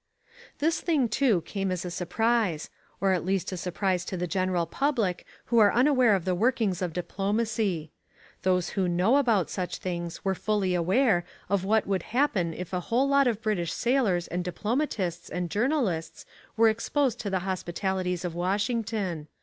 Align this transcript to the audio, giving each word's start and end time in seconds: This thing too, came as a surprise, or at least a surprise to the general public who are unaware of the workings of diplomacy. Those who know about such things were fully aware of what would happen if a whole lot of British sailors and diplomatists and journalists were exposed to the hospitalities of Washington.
This 0.57 0.81
thing 0.81 1.07
too, 1.07 1.41
came 1.41 1.71
as 1.71 1.85
a 1.85 1.91
surprise, 1.91 2.71
or 2.99 3.11
at 3.11 3.23
least 3.23 3.51
a 3.51 3.55
surprise 3.55 4.03
to 4.05 4.17
the 4.17 4.25
general 4.25 4.65
public 4.65 5.27
who 5.45 5.59
are 5.59 5.71
unaware 5.71 6.15
of 6.15 6.25
the 6.25 6.33
workings 6.33 6.81
of 6.81 6.91
diplomacy. 6.91 7.91
Those 8.41 8.69
who 8.69 8.87
know 8.87 9.17
about 9.17 9.51
such 9.51 9.77
things 9.77 10.25
were 10.25 10.33
fully 10.33 10.73
aware 10.73 11.23
of 11.49 11.63
what 11.63 11.85
would 11.85 12.01
happen 12.17 12.51
if 12.55 12.73
a 12.73 12.79
whole 12.89 13.07
lot 13.07 13.27
of 13.27 13.43
British 13.43 13.73
sailors 13.73 14.27
and 14.27 14.43
diplomatists 14.43 15.29
and 15.29 15.51
journalists 15.51 16.25
were 16.57 16.67
exposed 16.69 17.19
to 17.19 17.29
the 17.29 17.41
hospitalities 17.45 18.25
of 18.25 18.33
Washington. 18.33 19.27